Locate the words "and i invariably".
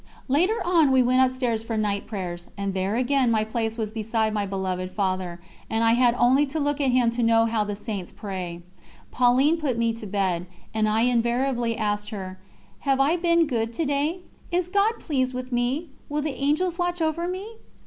10.73-11.77